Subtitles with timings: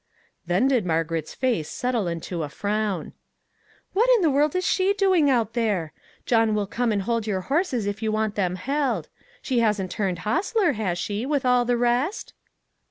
[0.47, 3.13] Then did Margaret's face settle into a frown."
[3.93, 5.93] What in the world is she doing out there?
[6.25, 9.09] John will come and hold your horses if you want them held.
[9.43, 12.33] She hasn't turned hostler, has she, with all the rest?